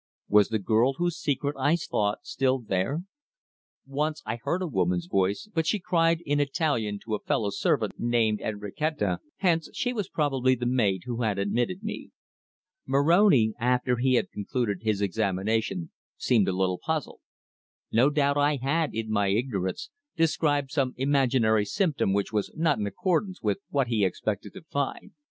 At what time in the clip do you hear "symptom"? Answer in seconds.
21.63-22.11